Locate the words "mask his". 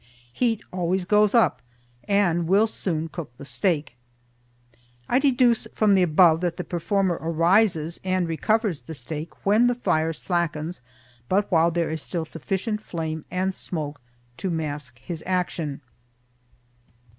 14.49-15.21